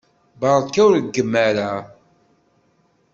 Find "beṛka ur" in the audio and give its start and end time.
0.39-0.91